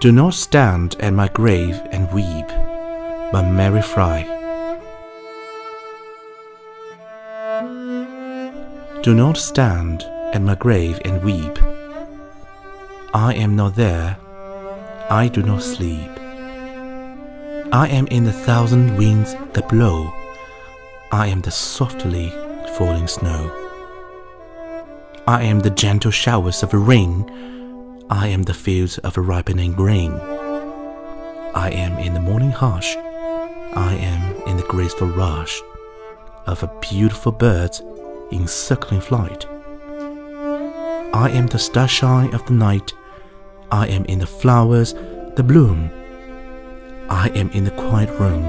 [0.00, 2.48] Do not stand at my grave and weep,
[3.32, 4.24] but Mary Frye.
[9.02, 11.58] Do not stand at my grave and weep.
[13.12, 14.16] I am not there,
[15.10, 16.10] I do not sleep.
[17.70, 20.10] I am in the thousand winds that blow,
[21.12, 22.30] I am the softly
[22.78, 23.52] falling snow.
[25.26, 27.59] I am the gentle showers of rain,
[28.12, 30.10] I am the fields of a ripening grain.
[31.54, 35.60] I am in the morning hush, I am in the graceful rush
[36.44, 37.70] of a beautiful bird
[38.32, 39.46] in circling flight.
[41.14, 42.92] I am the starshine of the night,
[43.70, 44.92] I am in the flowers
[45.36, 45.88] the bloom.
[47.08, 48.42] I am in the quiet room,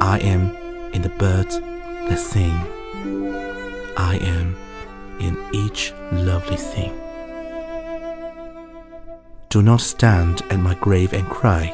[0.00, 0.54] I am
[0.92, 2.54] in the birds that sing.
[3.96, 4.54] I am
[5.18, 7.01] in each lovely thing.
[9.52, 11.68] Do not stand at my grave and cry.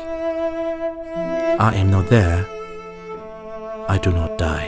[1.60, 2.44] I am not there.
[3.88, 4.66] I do not die.